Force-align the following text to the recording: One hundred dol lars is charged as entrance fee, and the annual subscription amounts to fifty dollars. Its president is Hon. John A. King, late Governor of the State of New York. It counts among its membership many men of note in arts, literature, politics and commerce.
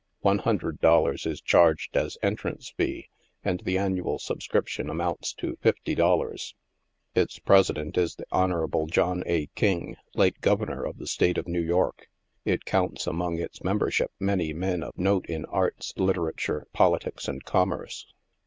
One 0.21 0.39
hundred 0.39 0.79
dol 0.81 1.03
lars 1.03 1.27
is 1.27 1.41
charged 1.41 1.95
as 1.95 2.17
entrance 2.23 2.71
fee, 2.75 3.09
and 3.43 3.59
the 3.59 3.77
annual 3.77 4.17
subscription 4.17 4.89
amounts 4.89 5.31
to 5.33 5.59
fifty 5.61 5.93
dollars. 5.93 6.55
Its 7.13 7.37
president 7.37 7.99
is 7.99 8.17
Hon. 8.31 8.87
John 8.87 9.21
A. 9.27 9.45
King, 9.53 9.95
late 10.15 10.41
Governor 10.41 10.83
of 10.85 10.97
the 10.97 11.05
State 11.05 11.37
of 11.37 11.47
New 11.47 11.61
York. 11.61 12.07
It 12.45 12.65
counts 12.65 13.05
among 13.05 13.37
its 13.37 13.63
membership 13.63 14.09
many 14.19 14.53
men 14.53 14.81
of 14.81 14.97
note 14.97 15.27
in 15.27 15.45
arts, 15.45 15.93
literature, 15.97 16.65
politics 16.73 17.27
and 17.27 17.43
commerce. 17.45 18.07